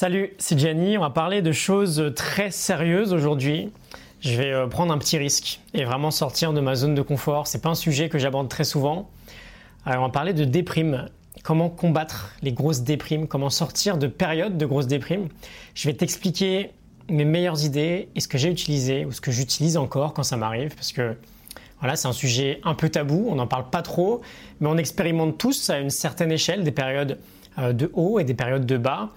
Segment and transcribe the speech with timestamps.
[0.00, 0.96] Salut, c'est Gianni.
[0.96, 3.70] On va parler de choses très sérieuses aujourd'hui.
[4.22, 7.46] Je vais euh, prendre un petit risque et vraiment sortir de ma zone de confort.
[7.46, 9.10] C'est pas un sujet que j'aborde très souvent.
[9.84, 11.10] Alors, on va parler de déprime.
[11.42, 13.28] Comment combattre les grosses déprimes?
[13.28, 15.28] Comment sortir de périodes de grosses déprimes?
[15.74, 16.70] Je vais t'expliquer
[17.10, 20.38] mes meilleures idées et ce que j'ai utilisé ou ce que j'utilise encore quand ça
[20.38, 21.14] m'arrive parce que
[21.80, 24.22] voilà, c'est un sujet un peu tabou, on n'en parle pas trop,
[24.60, 27.18] mais on expérimente tous à une certaine échelle des périodes
[27.58, 29.10] euh, de haut et des périodes de bas.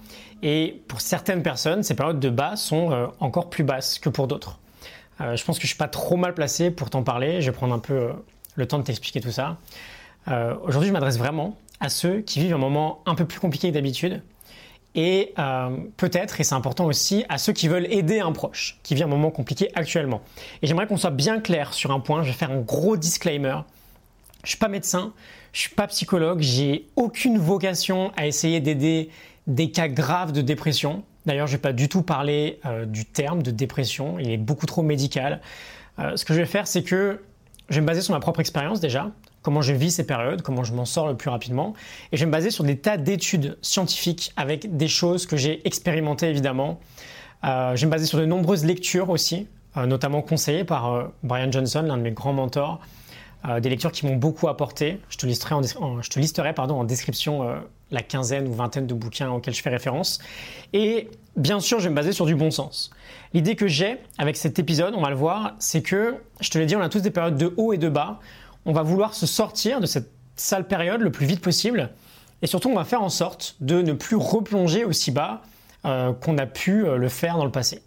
[0.44, 4.28] Et pour certaines personnes, ces périodes de bas sont euh, encore plus basses que pour
[4.28, 4.58] d'autres.
[5.22, 7.40] Euh, je pense que je suis pas trop mal placé pour t'en parler.
[7.40, 8.12] Je vais prendre un peu euh,
[8.54, 9.56] le temps de t'expliquer tout ça.
[10.26, 13.74] Aujourd'hui, je m'adresse vraiment à ceux qui vivent un moment un peu plus compliqué que
[13.74, 14.22] d'habitude.
[14.94, 15.34] Et
[15.98, 19.08] peut-être, et c'est important aussi, à ceux qui veulent aider un proche qui vit un
[19.08, 20.22] moment compliqué actuellement.
[20.62, 22.22] Et j'aimerais qu'on soit bien clair sur un point.
[22.22, 23.56] Je vais faire un gros disclaimer.
[24.44, 25.12] Je suis pas médecin,
[25.52, 29.10] je suis pas psychologue, j'ai aucune vocation à essayer d'aider
[29.46, 31.02] des cas graves de dépression.
[31.26, 34.66] D'ailleurs, je vais pas du tout parler euh, du terme de dépression, il est beaucoup
[34.66, 35.40] trop médical.
[35.98, 37.20] Euh, ce que je vais faire, c'est que
[37.68, 39.10] je vais me baser sur ma propre expérience déjà,
[39.42, 41.74] comment je vis ces périodes, comment je m'en sors le plus rapidement,
[42.12, 45.66] et je vais me baser sur des tas d'études scientifiques avec des choses que j'ai
[45.66, 46.80] expérimentées évidemment.
[47.44, 51.82] Euh, je vais me baser sur de nombreuses lectures aussi, notamment conseillées par Brian Johnson,
[51.82, 52.80] l'un de mes grands mentors.
[53.60, 55.00] Des lectures qui m'ont beaucoup apporté.
[55.10, 58.94] Je te listerai en, je te listerai, pardon, en description la quinzaine ou vingtaine de
[58.94, 60.18] bouquins auxquels je fais référence.
[60.72, 62.90] Et bien sûr, je vais me baser sur du bon sens.
[63.34, 66.66] L'idée que j'ai avec cet épisode, on va le voir, c'est que, je te l'ai
[66.66, 68.20] dit, on a tous des périodes de haut et de bas.
[68.66, 71.90] On va vouloir se sortir de cette sale période le plus vite possible.
[72.42, 75.42] Et surtout, on va faire en sorte de ne plus replonger aussi bas
[75.84, 77.82] euh, qu'on a pu euh, le faire dans le passé.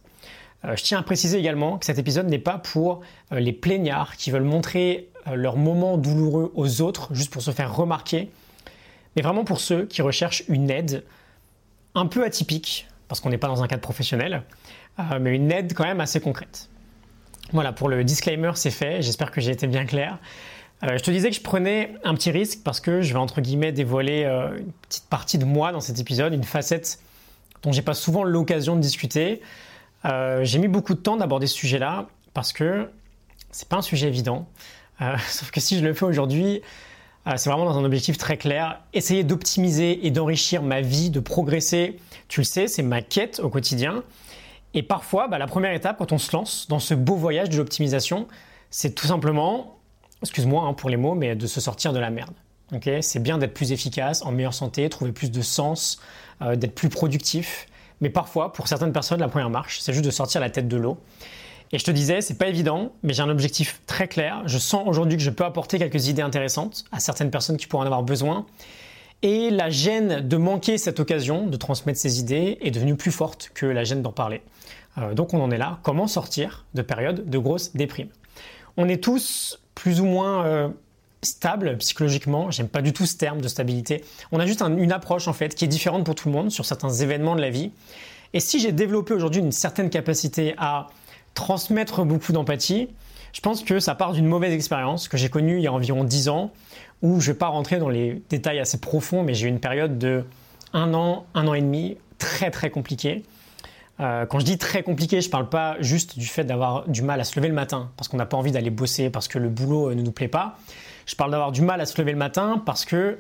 [0.66, 4.32] Euh, je tiens à préciser également que cet épisode n'est pas pour les plaignards qui
[4.32, 8.30] veulent montrer leur moment douloureux aux autres juste pour se faire remarquer
[9.18, 11.04] mais vraiment pour ceux qui recherchent une aide
[11.96, 14.44] un peu atypique, parce qu'on n'est pas dans un cadre professionnel,
[15.00, 16.70] euh, mais une aide quand même assez concrète.
[17.52, 20.20] Voilà, pour le disclaimer, c'est fait, j'espère que j'ai été bien clair.
[20.84, 23.42] Euh, je te disais que je prenais un petit risque parce que je vais entre
[23.42, 27.00] guillemets dévoiler euh, une petite partie de moi dans cet épisode, une facette
[27.64, 29.42] dont j'ai pas souvent l'occasion de discuter.
[30.04, 32.06] j'ai mis beaucoup de temps d'aborder ce sujet-là
[32.36, 32.88] parce que
[33.50, 34.48] c'est pas un sujet évident.
[35.30, 36.62] sauf que si je le fais aujourd'hui,
[37.28, 41.20] euh, c'est vraiment dans un objectif très clair, essayer d'optimiser et d'enrichir ma vie, de
[41.20, 42.00] progresser.
[42.28, 44.04] Tu le sais, c'est ma quête au quotidien.
[44.74, 47.58] Et parfois, bah, la première étape quand on se lance dans ce beau voyage de
[47.58, 48.28] l'optimisation,
[48.70, 49.80] c'est tout simplement,
[50.22, 52.34] excuse-moi hein, pour les mots, mais de se sortir de la merde.
[53.02, 56.00] c'est bien d'être plus efficace, en meilleure santé, trouver plus de sens,
[56.42, 57.68] euh, d'être plus productif.
[58.02, 60.78] Mais parfois, pour certaines personnes, la première marche, c'est juste de sortir la tête de
[60.78, 60.98] l'eau.
[61.72, 64.44] Et je te disais, c'est pas évident, mais j'ai un objectif très clair.
[64.46, 67.84] Je sens aujourd'hui que je peux apporter quelques idées intéressantes à certaines personnes qui pourraient
[67.84, 68.46] en avoir besoin.
[69.22, 73.52] Et la gêne de manquer cette occasion de transmettre ces idées est devenue plus forte
[73.54, 74.42] que la gêne d'en parler.
[74.98, 75.80] Euh, donc on en est là.
[75.84, 78.10] Comment sortir de périodes de grosse déprime
[78.78, 80.70] On est tous plus ou moins euh,
[81.24, 82.52] stables psychologiquement.
[82.52, 84.04] J'aime pas du tout ce terme de stabilité.
[84.32, 86.66] On a juste une approche en fait qui est différente pour tout le monde sur
[86.66, 87.72] certains événements de la vie.
[88.34, 90.88] Et si j'ai développé aujourd'hui une certaine capacité à
[91.38, 92.90] transmettre beaucoup d'empathie,
[93.32, 96.04] je pense que ça part d'une mauvaise expérience que j'ai connue il y a environ
[96.04, 96.52] 10 ans,
[97.04, 99.60] où je ne vais pas rentrer dans les détails assez profonds, mais j'ai eu une
[99.60, 100.24] période de
[100.74, 103.24] un an, un an et demi, très très compliquée.
[104.00, 107.04] Euh, quand je dis très compliqué, je ne parle pas juste du fait d'avoir du
[107.04, 109.38] mal à se lever le matin, parce qu'on n'a pas envie d'aller bosser, parce que
[109.38, 110.58] le boulot euh, ne nous plaît pas.
[111.06, 113.20] Je parle d'avoir du mal à se lever le matin parce que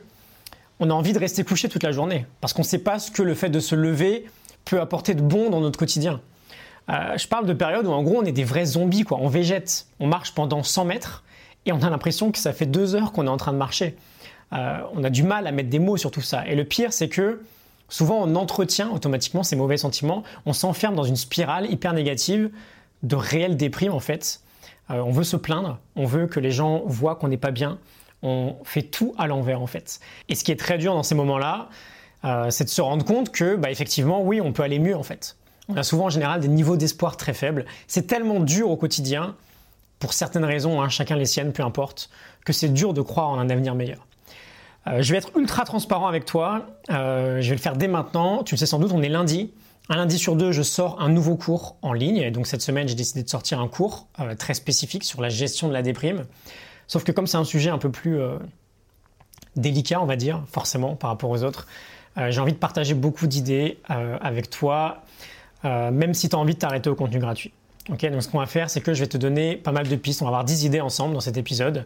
[0.79, 3.11] on a envie de rester couché toute la journée, parce qu'on ne sait pas ce
[3.11, 4.25] que le fait de se lever
[4.65, 6.19] peut apporter de bon dans notre quotidien.
[6.89, 9.17] Euh, je parle de période où en gros on est des vrais zombies, quoi.
[9.21, 11.23] On végète, on marche pendant 100 mètres
[11.65, 13.97] et on a l'impression que ça fait deux heures qu'on est en train de marcher.
[14.53, 16.47] Euh, on a du mal à mettre des mots sur tout ça.
[16.47, 17.41] Et le pire, c'est que
[17.89, 22.49] souvent on entretient automatiquement ces mauvais sentiments, on s'enferme dans une spirale hyper négative
[23.03, 24.41] de réelle déprime en fait.
[24.89, 27.79] Euh, on veut se plaindre, on veut que les gens voient qu'on n'est pas bien,
[28.23, 29.99] on fait tout à l'envers en fait.
[30.29, 31.69] Et ce qui est très dur dans ces moments-là,
[32.49, 35.37] c'est de se rendre compte que, bah, effectivement, oui, on peut aller mieux en fait
[35.69, 37.65] on a souvent en général des niveaux d'espoir très faibles.
[37.87, 39.35] C'est tellement dur au quotidien,
[39.99, 42.09] pour certaines raisons, hein, chacun les siennes, peu importe,
[42.45, 44.05] que c'est dur de croire en un avenir meilleur.
[44.87, 48.43] Euh, je vais être ultra transparent avec toi, euh, je vais le faire dès maintenant,
[48.43, 49.51] tu le sais sans doute, on est lundi.
[49.89, 52.87] Un lundi sur deux, je sors un nouveau cours en ligne, et donc cette semaine,
[52.87, 56.25] j'ai décidé de sortir un cours euh, très spécifique sur la gestion de la déprime.
[56.87, 58.17] Sauf que comme c'est un sujet un peu plus
[59.57, 61.67] délicat, on va dire, forcément, par rapport aux autres,
[62.29, 65.03] j'ai envie de partager beaucoup d'idées avec toi
[65.67, 67.51] euh, même si tu as envie de t'arrêter au contenu gratuit.
[67.89, 70.21] donc ce qu'on va faire, c'est que je vais te donner pas mal de pistes.
[70.21, 71.85] On va avoir 10 idées ensemble dans cet épisode.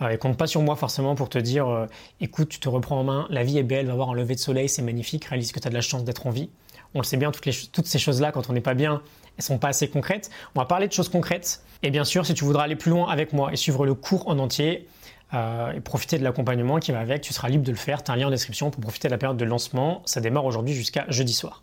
[0.00, 1.86] Euh, et compte pas sur moi forcément pour te dire euh,
[2.20, 4.40] écoute, tu te reprends en main, la vie est belle, va voir un lever de
[4.40, 6.48] soleil, c'est magnifique, réalise que tu as de la chance d'être en vie.
[6.94, 9.02] On le sait bien, toutes, ces choses-là, quand on n'est pas bien,
[9.36, 10.30] elles sont pas assez concrètes.
[10.54, 11.62] On va parler de choses concrètes.
[11.82, 14.28] Et bien sûr, si tu voudras aller plus loin avec moi et suivre le cours
[14.28, 14.86] en entier,
[15.34, 18.04] et profiter de l'accompagnement qui va avec, tu seras libre de le faire.
[18.04, 20.02] Tu as un lien en description pour profiter de la période de lancement.
[20.04, 21.62] Ça démarre aujourd'hui jusqu'à jeudi soir.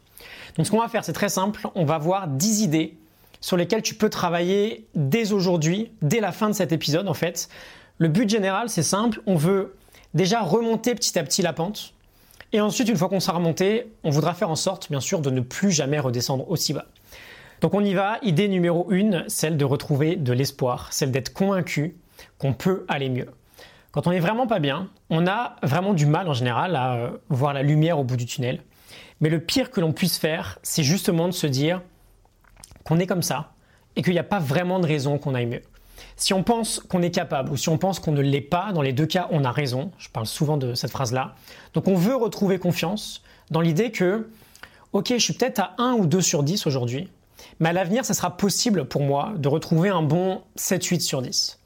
[0.56, 1.68] Donc ce qu'on va faire, c'est très simple.
[1.76, 2.98] On va voir 10 idées
[3.42, 7.50] sur lesquelles tu peux travailler dès aujourd'hui, dès la fin de cet épisode en fait.
[7.98, 9.22] Le but général, c'est simple.
[9.26, 9.76] On veut
[10.14, 11.94] déjà remonter petit à petit la pente.
[12.52, 15.30] Et ensuite, une fois qu'on sera remonté, on voudra faire en sorte, bien sûr, de
[15.30, 16.86] ne plus jamais redescendre aussi bas.
[17.62, 18.18] Donc on y va.
[18.24, 21.98] Idée numéro 1, celle de retrouver de l'espoir, celle d'être convaincu
[22.38, 23.28] qu'on peut aller mieux.
[23.92, 27.10] Quand on est vraiment pas bien, on a vraiment du mal en général à euh,
[27.30, 28.62] voir la lumière au bout du tunnel.
[29.22, 31.82] Mais le pire que l'on puisse faire, c'est justement de se dire
[32.84, 33.52] qu'on est comme ça
[33.96, 35.62] et qu'il n'y a pas vraiment de raison qu'on aille mieux.
[36.16, 38.82] Si on pense qu'on est capable ou si on pense qu'on ne l'est pas, dans
[38.82, 39.92] les deux cas, on a raison.
[39.98, 41.36] Je parle souvent de cette phrase-là.
[41.74, 44.30] Donc on veut retrouver confiance dans l'idée que,
[44.94, 47.10] ok, je suis peut-être à 1 ou 2 sur 10 aujourd'hui,
[47.60, 51.60] mais à l'avenir, ça sera possible pour moi de retrouver un bon 7-8 sur 10.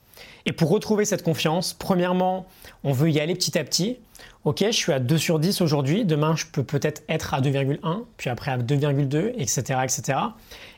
[0.46, 2.46] Et pour retrouver cette confiance, premièrement,
[2.84, 3.98] on veut y aller petit à petit.
[4.46, 8.04] Ok, je suis à 2 sur 10 aujourd'hui, demain je peux peut-être être à 2,1,
[8.18, 10.20] puis après à 2,2, etc., etc.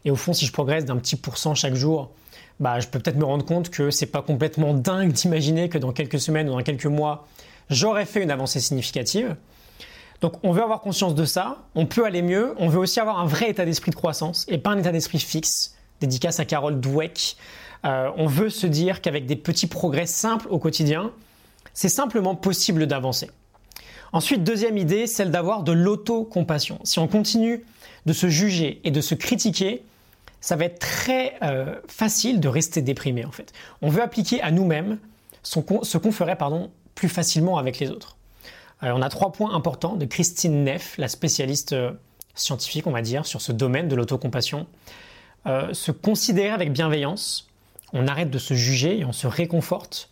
[0.04, 2.12] Et au fond, si je progresse d'un petit pourcent chaque jour,
[2.60, 5.92] bah, je peux peut-être me rendre compte que c'est pas complètement dingue d'imaginer que dans
[5.94, 7.28] quelques semaines ou dans quelques mois,
[7.72, 9.36] j'aurais fait une avancée significative.
[10.22, 13.18] Donc on veut avoir conscience de ça, on peut aller mieux, on veut aussi avoir
[13.18, 15.74] un vrai état d'esprit de croissance et pas un état d'esprit fixe.
[16.02, 17.36] Dédicace à Carole Dweck,
[17.84, 21.10] euh, on veut se dire qu'avec des petits progrès simples au quotidien,
[21.74, 23.32] c'est simplement possible d'avancer.
[24.16, 26.80] Ensuite, deuxième idée, celle d'avoir de l'autocompassion.
[26.86, 27.66] Si on continue
[28.06, 29.84] de se juger et de se critiquer,
[30.40, 33.52] ça va être très euh, facile de rester déprimé en fait.
[33.82, 35.00] On veut appliquer à nous-mêmes
[35.44, 38.16] ce qu'on ferait pardon, plus facilement avec les autres.
[38.84, 41.76] Euh, on a trois points importants de Christine Neff, la spécialiste
[42.36, 44.66] scientifique, on va dire, sur ce domaine de l'autocompassion.
[45.46, 47.50] se considérer avec bienveillance,
[47.92, 50.10] on arrête de se juger et on se réconforte.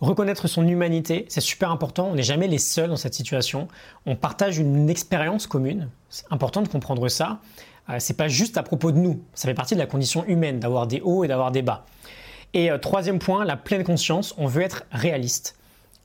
[0.00, 2.08] Reconnaître son humanité, c'est super important.
[2.08, 3.68] On n'est jamais les seuls dans cette situation.
[4.04, 5.88] On partage une expérience commune.
[6.10, 7.40] C'est important de comprendre ça.
[7.88, 9.22] Euh, c'est pas juste à propos de nous.
[9.34, 11.86] Ça fait partie de la condition humaine d'avoir des hauts et d'avoir des bas.
[12.52, 14.34] Et euh, troisième point, la pleine conscience.
[14.36, 15.56] On veut être réaliste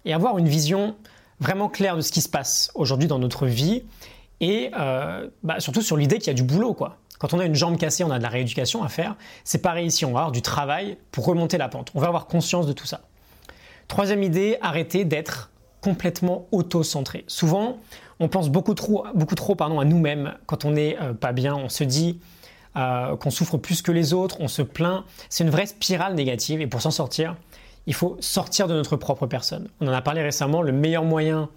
[0.06, 0.96] et avoir une vision
[1.40, 3.84] vraiment claire de ce qui se passe aujourd'hui dans notre vie
[4.40, 6.98] et euh, bah, surtout sur l'idée qu'il y a du boulot quoi.
[7.20, 9.16] Quand on a une jambe cassée, on a de la rééducation à faire.
[9.44, 11.92] C'est pareil ici, on va avoir du travail pour remonter la pente.
[11.94, 13.02] On va avoir conscience de tout ça.
[13.92, 15.52] Troisième idée, arrêter d'être
[15.82, 17.26] complètement auto-centré.
[17.28, 17.80] Souvent,
[18.22, 21.56] on pense beaucoup trop, beaucoup à nous-mêmes quand on n'est euh, pas bien.
[21.56, 22.18] On se dit
[22.78, 25.04] euh, qu'on souffre plus que les autres, on se plaint.
[25.28, 27.36] C'est une vraie spirale négative et pour s'en sortir,
[27.86, 29.68] il faut sortir de notre propre personne.
[29.82, 31.50] On en a parlé récemment, le meilleur moyen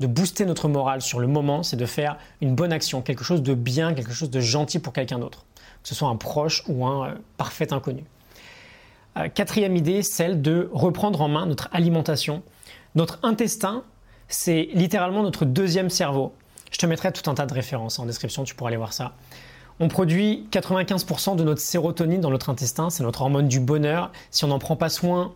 [0.00, 3.42] de booster notre morale sur le moment, c'est de faire une bonne action, quelque chose
[3.42, 5.44] de bien, quelque chose de gentil pour quelqu'un d'autre,
[5.82, 8.04] que ce soit un proche ou un euh, parfait inconnu.
[9.16, 12.42] Euh, quatrième idée, celle de reprendre en main notre alimentation.
[12.94, 13.84] Notre intestin,
[14.28, 16.32] c'est littéralement notre deuxième cerveau.
[16.70, 19.14] Je te mettrai tout un tas de références en description, tu pourras aller voir ça.
[19.80, 24.10] On produit 95% de notre sérotonine dans notre intestin, c'est notre hormone du bonheur.
[24.30, 25.32] Si on n'en prend pas soin,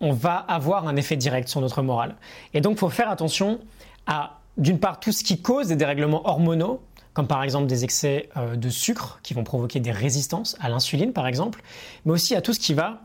[0.00, 2.16] on va avoir un effet direct sur notre morale.
[2.54, 3.60] Et donc, il faut faire attention
[4.06, 6.82] à, d'une part, tout ce qui cause des dérèglements hormonaux,
[7.12, 11.12] comme par exemple des excès euh, de sucre qui vont provoquer des résistances à l'insuline,
[11.12, 11.62] par exemple,
[12.04, 13.00] mais aussi à tout ce qui va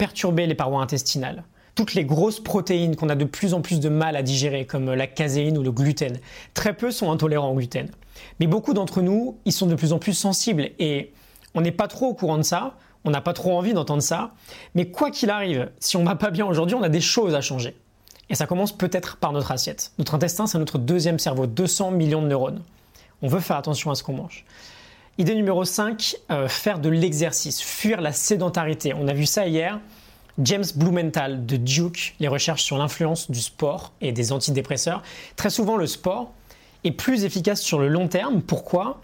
[0.00, 1.44] perturber les parois intestinales.
[1.74, 4.94] Toutes les grosses protéines qu'on a de plus en plus de mal à digérer, comme
[4.94, 6.18] la caséine ou le gluten.
[6.54, 7.90] Très peu sont intolérants au gluten.
[8.38, 11.12] Mais beaucoup d'entre nous, ils sont de plus en plus sensibles et
[11.54, 14.32] on n'est pas trop au courant de ça, on n'a pas trop envie d'entendre ça.
[14.74, 17.42] Mais quoi qu'il arrive, si on va pas bien aujourd'hui, on a des choses à
[17.42, 17.76] changer.
[18.30, 19.92] Et ça commence peut-être par notre assiette.
[19.98, 22.62] Notre intestin, c'est notre deuxième cerveau, 200 millions de neurones.
[23.20, 24.46] On veut faire attention à ce qu'on mange.
[25.20, 28.94] Idée numéro 5, euh, faire de l'exercice, fuir la sédentarité.
[28.94, 29.78] On a vu ça hier.
[30.38, 35.02] James Blumenthal de Duke, les recherches sur l'influence du sport et des antidépresseurs.
[35.36, 36.32] Très souvent, le sport
[36.84, 38.40] est plus efficace sur le long terme.
[38.40, 39.02] Pourquoi?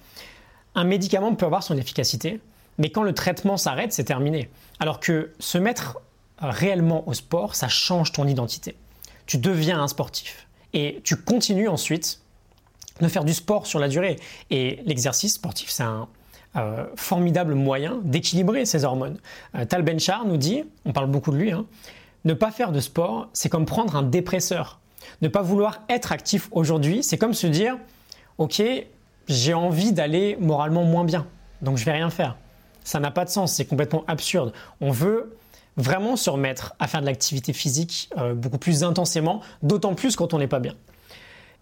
[0.75, 2.41] Un médicament peut avoir son efficacité,
[2.79, 4.49] mais quand le traitement s'arrête, c'est terminé.
[4.81, 6.01] Alors que se mettre
[6.41, 8.75] réellement au sport, ça change ton identité
[9.27, 10.47] tu deviens un sportif.
[10.73, 12.21] Et tu continues ensuite
[13.01, 14.17] de faire du sport sur la durée.
[14.51, 16.09] Et l'exercice sportif, c'est un
[16.57, 19.19] euh, formidable moyen d'équilibrer ces hormones.
[19.55, 21.67] Euh, Tal Benchar nous dit, on parle beaucoup de lui, hein,
[22.25, 24.81] ne pas faire de sport, c'est comme prendre un dépresseur.
[25.23, 27.77] Ne pas vouloir être actif aujourd'hui, c'est comme se dire,
[28.39, 28.63] ok,
[29.29, 31.27] j'ai envie d'aller moralement moins bien,
[31.63, 32.37] donc je vais rien faire.
[32.85, 34.53] Ça n'a pas de sens, c'est complètement absurde.
[34.81, 35.37] On veut
[35.77, 40.35] vraiment se remettre à faire de l'activité physique euh, beaucoup plus intensément, d'autant plus quand
[40.35, 40.75] on n'est pas bien.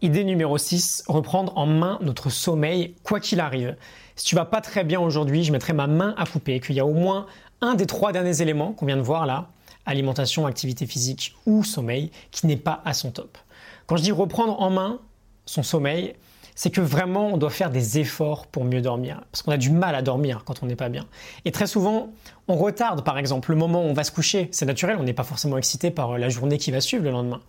[0.02, 3.76] Idée numéro 6, reprendre en main notre sommeil quoi qu'il arrive.
[4.16, 6.80] Si tu vas pas très bien aujourd'hui, je mettrai ma main à couper qu'il y
[6.80, 7.26] a au moins
[7.60, 9.48] un des trois derniers éléments qu'on vient de voir là,
[9.86, 13.38] alimentation, activité physique ou sommeil, qui n'est pas à son top.
[13.86, 14.98] Quand je dis reprendre en main
[15.46, 16.14] son sommeil,
[16.54, 19.22] c'est que vraiment on doit faire des efforts pour mieux dormir.
[19.30, 21.06] Parce qu'on a du mal à dormir quand on n'est pas bien.
[21.44, 22.12] Et très souvent,
[22.48, 24.48] on retarde par exemple le moment où on va se coucher.
[24.52, 27.40] C'est naturel, on n'est pas forcément excité par la journée qui va suivre le lendemain.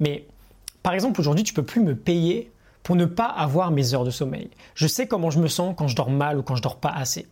[0.00, 0.26] Mais
[0.84, 4.10] par exemple, aujourd'hui, tu peux plus me payer pour ne pas avoir mes heures de
[4.10, 4.50] sommeil.
[4.74, 6.90] Je sais comment je me sens quand je dors mal ou quand je dors pas
[6.90, 7.26] assez.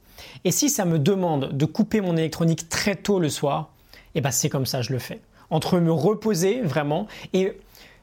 [0.44, 3.68] Et si ça me demande de couper mon électronique très tôt le soir,
[4.14, 5.20] eh ben c'est comme ça, je le fais.
[5.50, 7.52] Entre me reposer vraiment et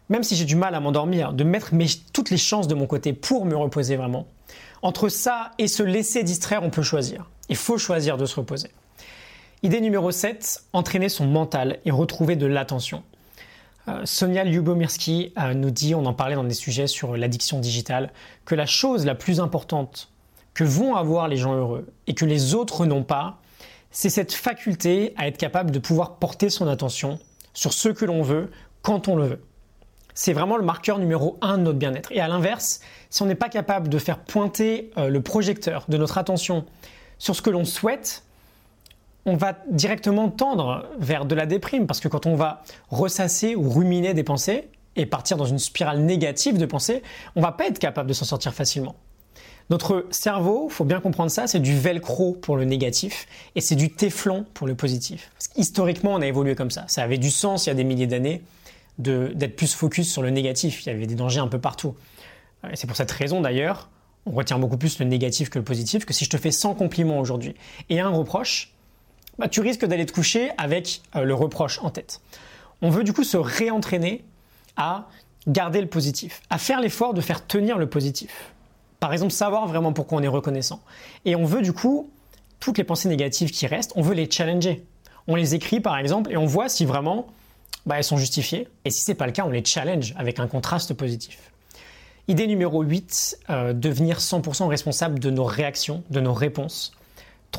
[0.10, 1.72] même si j'ai du mal à m'endormir, de mettre
[2.14, 4.28] toutes les chances de mon côté pour me reposer vraiment.
[4.84, 7.28] Entre ça et se laisser distraire, on peut choisir.
[7.50, 8.70] Il faut choisir de se reposer.
[9.64, 13.02] Idée numéro 7, entraîner son mental et retrouver de l'attention.
[13.88, 18.12] Euh, Sonia Lyubomirsky euh, nous dit, on en parlait dans des sujets sur l'addiction digitale,
[18.46, 20.12] que la chose la plus importante
[20.54, 23.40] que vont avoir les gens heureux et que les autres n'ont pas,
[23.92, 27.20] c'est cette faculté à être capable de pouvoir porter son attention
[27.54, 29.42] sur ce que l'on veut quand on le veut.
[30.14, 32.12] C'est vraiment le marqueur numéro un de notre bien-être.
[32.12, 35.98] Et à l'inverse, si on n'est pas capable de faire pointer euh, le projecteur de
[35.98, 36.66] notre attention
[37.18, 38.24] sur ce que l'on souhaite,
[39.30, 43.70] on va directement tendre vers de la déprime parce que quand on va ressasser ou
[43.70, 47.04] ruminer des pensées et partir dans une spirale négative de pensée,
[47.36, 48.96] on va pas être capable de s'en sortir facilement.
[49.70, 53.92] Notre cerveau, faut bien comprendre ça, c'est du velcro pour le négatif et c'est du
[53.92, 55.32] téflon pour le positif.
[55.56, 56.86] historiquement, on a évolué comme ça.
[56.88, 58.42] Ça avait du sens il y a des milliers d'années
[58.98, 60.86] d'être plus focus sur le négatif.
[60.86, 61.96] Il y avait des dangers un peu partout.
[62.70, 63.90] Et c'est pour cette raison d'ailleurs,
[64.26, 66.74] on retient beaucoup plus le négatif que le positif, que si je te fais 100
[66.74, 67.56] compliments aujourd'hui
[67.90, 68.74] et un reproche,
[69.40, 72.22] bah, tu risques d'aller te coucher avec euh, le reproche en tête.
[72.82, 74.24] On veut du coup se réentraîner
[74.78, 75.08] à
[75.48, 78.52] garder le positif, à faire l'effort de faire tenir le positif.
[79.00, 80.82] Par exemple, savoir vraiment pourquoi on est reconnaissant.
[81.26, 82.10] Et on veut du coup,
[82.60, 84.86] toutes les pensées négatives qui restent, on veut les challenger.
[85.28, 87.28] On les écrit par exemple et on voit si vraiment
[87.86, 88.68] bah, elles sont justifiées.
[88.84, 91.52] Et si ce n'est pas le cas, on les challenge avec un contraste positif.
[92.28, 96.92] Idée numéro 8, euh, devenir 100% responsable de nos réactions, de nos réponses.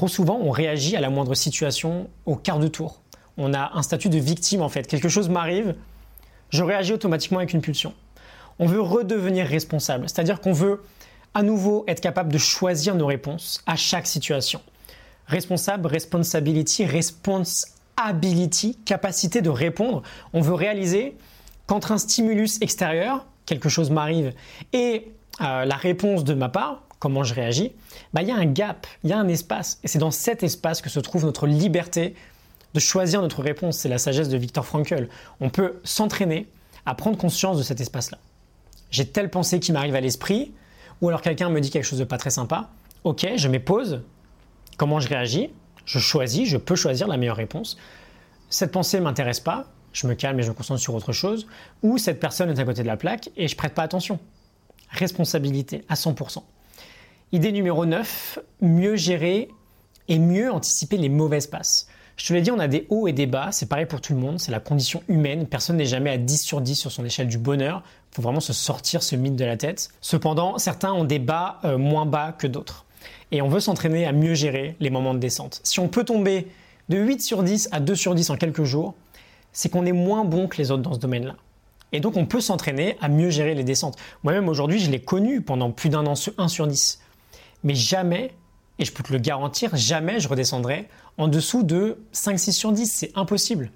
[0.00, 3.02] Trop souvent, on réagit à la moindre situation au quart de tour.
[3.36, 4.86] On a un statut de victime en fait.
[4.86, 5.74] Quelque chose m'arrive,
[6.48, 7.92] je réagis automatiquement avec une pulsion.
[8.58, 10.82] On veut redevenir responsable, c'est-à-dire qu'on veut
[11.34, 14.62] à nouveau être capable de choisir nos réponses à chaque situation.
[15.26, 20.02] Responsable, responsibility, responsibility, capacité de répondre.
[20.32, 21.14] On veut réaliser
[21.66, 24.32] qu'entre un stimulus extérieur, quelque chose m'arrive,
[24.72, 27.72] et euh, la réponse de ma part, comment je réagis,
[28.14, 29.80] bah, il y a un gap, il y a un espace.
[29.82, 32.14] Et c'est dans cet espace que se trouve notre liberté
[32.74, 33.78] de choisir notre réponse.
[33.78, 35.08] C'est la sagesse de Viktor Frankl.
[35.40, 36.46] On peut s'entraîner
[36.86, 38.18] à prendre conscience de cet espace-là.
[38.90, 40.52] J'ai telle pensée qui m'arrive à l'esprit,
[41.00, 42.70] ou alors quelqu'un me dit quelque chose de pas très sympa.
[43.02, 44.02] Ok, je mets pause.
[44.76, 45.50] Comment je réagis?
[45.86, 47.78] Je choisis, je peux choisir la meilleure réponse.
[48.50, 51.46] Cette pensée ne m'intéresse pas, je me calme et je me concentre sur autre chose.
[51.82, 54.18] Ou cette personne est à côté de la plaque et je prête pas attention.
[54.90, 56.42] Responsabilité à 100%.
[57.32, 59.50] Idée numéro 9, mieux gérer
[60.08, 61.86] et mieux anticiper les mauvaises passes.
[62.16, 64.14] Je te l'ai dit, on a des hauts et des bas, c'est pareil pour tout
[64.14, 67.04] le monde, c'est la condition humaine, personne n'est jamais à 10 sur 10 sur son
[67.04, 69.90] échelle du bonheur, il faut vraiment se sortir ce mythe de la tête.
[70.00, 72.84] Cependant, certains ont des bas euh, moins bas que d'autres.
[73.30, 75.60] Et on veut s'entraîner à mieux gérer les moments de descente.
[75.62, 76.48] Si on peut tomber
[76.88, 78.94] de 8 sur 10 à 2 sur 10 en quelques jours,
[79.52, 81.36] c'est qu'on est moins bon que les autres dans ce domaine-là.
[81.92, 83.96] Et donc on peut s'entraîner à mieux gérer les descentes.
[84.24, 86.98] Moi-même aujourd'hui, je l'ai connu pendant plus d'un an 1 sur 10
[87.62, 88.32] mais jamais,
[88.78, 90.88] et je peux te le garantir, jamais je redescendrai
[91.18, 92.90] en dessous de 5-6 sur 10.
[92.90, 93.70] C'est impossible.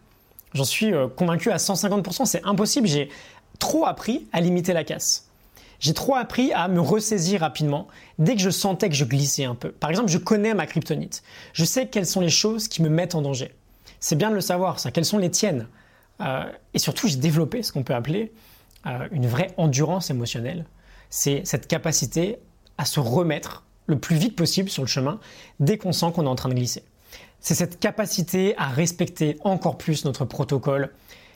[0.54, 2.86] J'en suis euh, convaincu à 150%, c'est impossible.
[2.86, 3.10] J'ai
[3.58, 5.28] trop appris à limiter la casse.
[5.80, 7.88] J'ai trop appris à me ressaisir rapidement
[8.18, 9.70] dès que je sentais que je glissais un peu.
[9.70, 11.22] Par exemple, je connais ma kryptonite.
[11.52, 13.52] Je sais quelles sont les choses qui me mettent en danger.
[14.00, 14.90] C'est bien de le savoir, ça.
[14.90, 15.66] Quelles sont les tiennes?
[16.20, 18.32] Euh, Et surtout, j'ai développé ce qu'on peut appeler
[18.86, 20.64] euh, une vraie endurance émotionnelle.
[21.10, 22.38] C'est cette capacité
[22.78, 25.20] à se remettre le plus vite possible sur le chemin
[25.60, 26.84] dès qu'on sent qu'on est en train de glisser.
[27.40, 30.92] C'est cette capacité à respecter encore plus notre protocole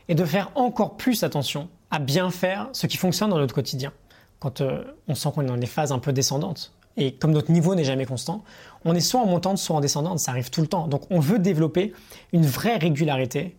[0.08, 3.92] et de faire encore plus attention à bien faire ce qui fonctionne dans notre quotidien.
[4.38, 6.72] Quand euh, on sent qu'on est dans des phases un peu descendantes.
[6.96, 8.42] Et comme notre niveau n'est jamais constant,
[8.84, 10.88] on est soit en montante, soit en descendante, ça arrive tout le temps.
[10.88, 11.92] Donc on veut développer
[12.32, 13.56] une vraie régularité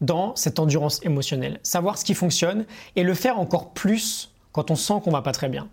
[0.00, 1.60] dans cette endurance émotionnelle.
[1.62, 2.66] Savoir ce qui fonctionne
[2.96, 5.68] et le faire encore plus quand on sent qu'on va pas très bien.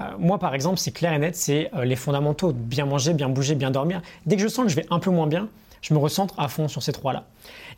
[0.00, 3.28] Euh, moi, par exemple, c'est clair et net, c'est euh, les fondamentaux, bien manger, bien
[3.28, 4.00] bouger, bien dormir.
[4.26, 5.48] Dès que je sens que je vais un peu moins bien,
[5.82, 7.24] je me recentre à fond sur ces trois-là.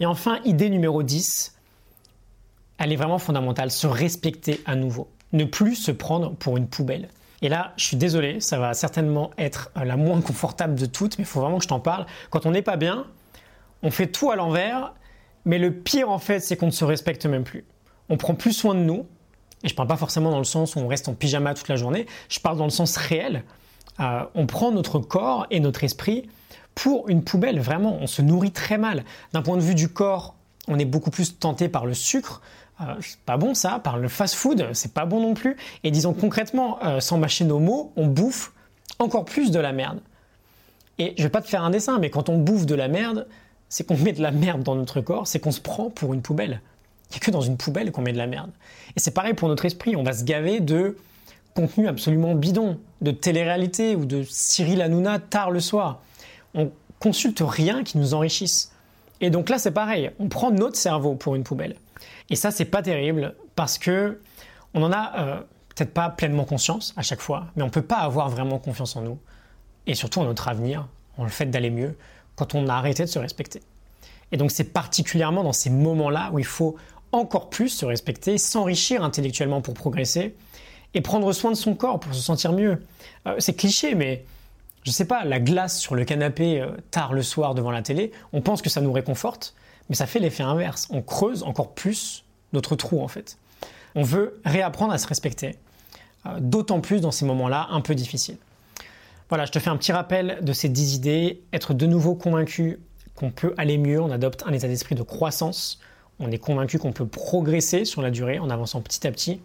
[0.00, 1.54] Et enfin, idée numéro 10,
[2.78, 5.08] elle est vraiment fondamentale, se respecter à nouveau.
[5.32, 7.08] ne plus se prendre pour une poubelle.
[7.42, 11.24] Et là, je suis désolé, ça va certainement être la moins confortable de toutes, mais
[11.24, 12.06] il faut vraiment que je t'en parle.
[12.30, 13.06] Quand on n'est pas bien,
[13.82, 14.94] on fait tout à l'envers,
[15.44, 17.64] mais le pire en fait, c'est qu'on ne se respecte même plus.
[18.08, 19.06] On prend plus soin de nous,
[19.62, 21.76] et je parle pas forcément dans le sens où on reste en pyjama toute la
[21.76, 23.44] journée, je parle dans le sens réel.
[24.00, 26.28] Euh, on prend notre corps et notre esprit
[26.74, 29.04] pour une poubelle, vraiment, on se nourrit très mal.
[29.32, 30.34] D'un point de vue du corps,
[30.68, 32.40] on est beaucoup plus tenté par le sucre,
[32.80, 35.56] euh, c'est pas bon ça, par le fast-food, c'est pas bon non plus.
[35.84, 38.52] Et disons concrètement, euh, sans mâcher nos mots, on bouffe
[38.98, 40.00] encore plus de la merde.
[40.98, 43.26] Et je vais pas te faire un dessin, mais quand on bouffe de la merde,
[43.68, 46.22] c'est qu'on met de la merde dans notre corps, c'est qu'on se prend pour une
[46.22, 46.62] poubelle.
[47.10, 48.50] Il n'y a que dans une poubelle qu'on met de la merde.
[48.96, 50.96] Et c'est pareil pour notre esprit, on va se gaver de
[51.54, 56.00] contenu absolument bidon, de télé-réalité ou de Cyril Hanouna tard le soir.
[56.54, 58.72] On consulte rien qui nous enrichisse.
[59.20, 61.76] Et donc là, c'est pareil, on prend notre cerveau pour une poubelle.
[62.30, 64.20] Et ça, c'est pas terrible parce que
[64.72, 65.40] on en a euh,
[65.74, 69.02] peut-être pas pleinement conscience à chaque fois, mais on peut pas avoir vraiment confiance en
[69.02, 69.18] nous
[69.86, 70.86] et surtout en notre avenir,
[71.18, 71.96] en le fait d'aller mieux
[72.36, 73.60] quand on a arrêté de se respecter.
[74.32, 76.76] Et donc c'est particulièrement dans ces moments-là où il faut
[77.12, 80.34] encore plus se respecter, s'enrichir intellectuellement pour progresser
[80.94, 82.82] et prendre soin de son corps pour se sentir mieux.
[83.26, 84.24] Euh, c'est cliché, mais
[84.84, 88.12] je sais pas, la glace sur le canapé euh, tard le soir devant la télé,
[88.32, 89.54] on pense que ça nous réconforte,
[89.88, 90.88] mais ça fait l'effet inverse.
[90.90, 93.38] On creuse encore plus notre trou en fait.
[93.94, 95.56] On veut réapprendre à se respecter,
[96.26, 98.38] euh, d'autant plus dans ces moments-là un peu difficiles.
[99.28, 101.42] Voilà, je te fais un petit rappel de ces 10 idées.
[101.52, 102.80] Être de nouveau convaincu
[103.14, 105.78] qu'on peut aller mieux, on adopte un état d'esprit de croissance,
[106.20, 109.40] on est convaincu qu'on peut progresser sur la durée en avançant petit à petit.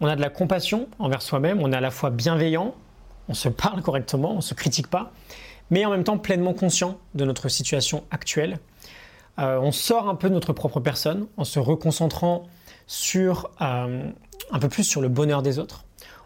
[0.00, 2.74] On a de la compassion envers soi-même, on est à la fois bienveillant,
[3.28, 5.12] on se parle correctement, on ne se critique pas,
[5.70, 8.58] mais en même temps pleinement conscient de notre situation actuelle
[9.38, 12.44] euh, on sort un peu de notre propre personne en se reconcentrant
[12.86, 14.10] sur euh,
[14.50, 15.84] un peu plus sur le bonheur des autres.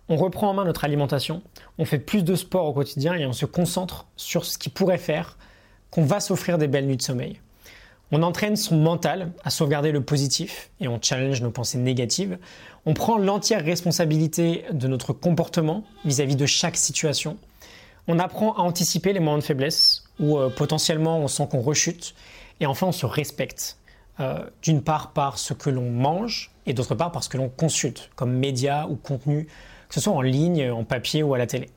[0.08, 1.42] On reprend en main notre alimentation,
[1.78, 4.98] on fait plus de sport au quotidien et on se concentre sur ce qui pourrait
[4.98, 5.36] faire
[5.90, 7.40] qu'on va s'offrir des belles nuits de sommeil.
[8.12, 12.38] On entraîne son mental à sauvegarder le positif et on challenge nos pensées négatives.
[12.84, 17.36] On prend l'entière responsabilité de notre comportement vis-à-vis de chaque situation.
[18.06, 22.14] On apprend à anticiper les moments de faiblesse où euh, potentiellement on sent qu'on rechute
[22.60, 23.76] et enfin, on se respecte.
[24.18, 27.50] Euh, d'une part par ce que l'on mange et d'autre part par ce que l'on
[27.50, 29.46] consulte comme médias ou contenu,
[29.88, 31.68] que ce soit en ligne, en papier ou à la télé.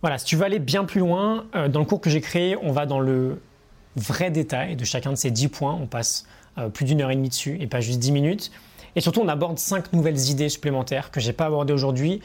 [0.00, 2.56] Voilà, si tu veux aller bien plus loin, euh, dans le cours que j'ai créé,
[2.60, 3.40] on va dans le
[3.96, 5.74] vrai détail de chacun de ces 10 points.
[5.74, 6.26] On passe
[6.58, 8.50] euh, plus d'une heure et demie dessus et pas juste 10 minutes.
[8.94, 12.22] Et surtout, on aborde 5 nouvelles idées supplémentaires que je n'ai pas abordées aujourd'hui.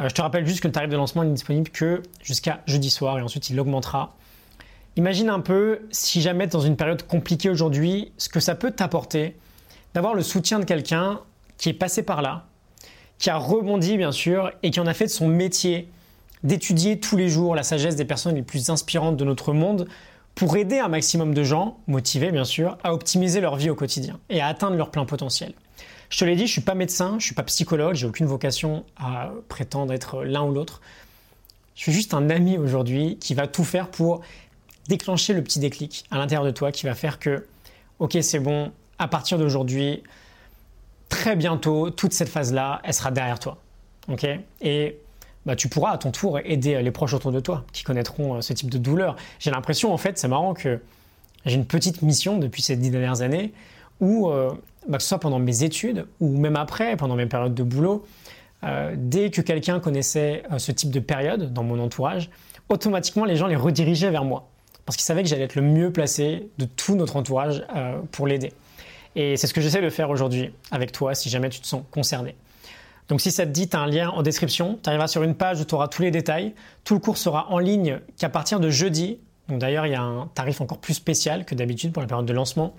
[0.00, 3.18] je te rappelle juste que le tarif de lancement n'est disponible que jusqu'à jeudi soir
[3.18, 4.16] et ensuite il augmentera
[4.98, 9.36] Imagine un peu, si jamais dans une période compliquée aujourd'hui, ce que ça peut t'apporter
[9.94, 11.20] d'avoir le soutien de quelqu'un
[11.56, 12.46] qui est passé par là,
[13.18, 15.88] qui a rebondi bien sûr et qui en a fait de son métier
[16.42, 19.86] d'étudier tous les jours la sagesse des personnes les plus inspirantes de notre monde
[20.38, 24.20] pour aider un maximum de gens, motivés bien sûr, à optimiser leur vie au quotidien
[24.30, 25.52] et à atteindre leur plein potentiel.
[26.10, 28.06] Je te l'ai dit, je ne suis pas médecin, je ne suis pas psychologue, j'ai
[28.06, 30.80] aucune vocation à prétendre être l'un ou l'autre.
[31.74, 34.20] Je suis juste un ami aujourd'hui qui va tout faire pour
[34.86, 37.44] déclencher le petit déclic à l'intérieur de toi qui va faire que,
[37.98, 38.70] ok, c'est bon,
[39.00, 40.04] à partir d'aujourd'hui,
[41.08, 43.58] très bientôt, toute cette phase-là, elle sera derrière toi.
[44.06, 44.24] Ok?
[44.60, 44.98] Et
[45.46, 48.40] bah, tu pourras à ton tour aider les proches autour de toi qui connaîtront euh,
[48.40, 49.16] ce type de douleur.
[49.38, 50.80] J'ai l'impression, en fait, c'est marrant que
[51.46, 53.52] j'ai une petite mission depuis ces dix dernières années
[54.00, 54.50] où, euh,
[54.88, 58.04] bah, que ce soit pendant mes études ou même après, pendant mes périodes de boulot,
[58.64, 62.30] euh, dès que quelqu'un connaissait ce type de période dans mon entourage,
[62.68, 64.48] automatiquement les gens les redirigeaient vers moi
[64.84, 67.62] parce qu'il savait que j'allais être le mieux placé de tout notre entourage
[68.10, 68.54] pour l'aider.
[69.16, 71.82] Et c'est ce que j'essaie de faire aujourd'hui avec toi si jamais tu te sens
[71.90, 72.34] concerné.
[73.08, 75.34] Donc si ça te dit, tu as un lien en description, tu arriveras sur une
[75.34, 76.54] page où tu auras tous les détails.
[76.84, 79.18] Tout le cours sera en ligne qu'à partir de jeudi.
[79.48, 82.26] Donc d'ailleurs, il y a un tarif encore plus spécial que d'habitude pour la période
[82.26, 82.74] de lancement.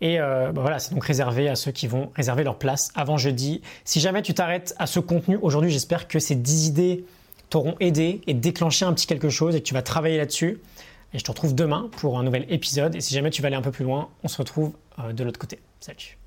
[0.00, 3.16] Et euh, bah voilà, c'est donc réservé à ceux qui vont réserver leur place avant
[3.16, 3.62] jeudi.
[3.84, 7.04] Si jamais tu t'arrêtes à ce contenu aujourd'hui, j'espère que ces 10 idées
[7.50, 10.60] t'auront aidé et déclenché un petit quelque chose et que tu vas travailler là-dessus.
[11.14, 12.96] Et je te retrouve demain pour un nouvel épisode.
[12.96, 15.22] Et si jamais tu veux aller un peu plus loin, on se retrouve euh, de
[15.22, 15.60] l'autre côté.
[15.78, 16.21] Salut